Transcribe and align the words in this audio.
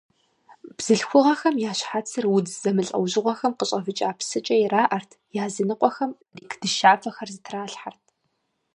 Бзылъхугъэхэм 0.77 1.55
я 1.69 1.71
щхьэцыр 1.79 2.25
удз 2.35 2.51
зэмылӀэужьыгъуэхэм 2.61 3.53
къыщӀэвыкӀа 3.57 4.09
псыкӀэ 4.19 4.55
ираӀэрт, 4.63 5.11
языныкъуэхэм 5.43 6.11
парик 6.27 6.53
дыщафэхэр 6.61 7.29
зытралъхьэрт. 7.35 8.03